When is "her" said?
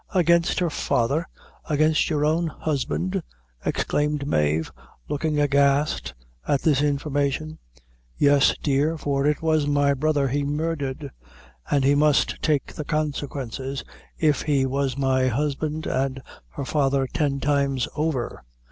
0.57-0.71, 16.49-16.65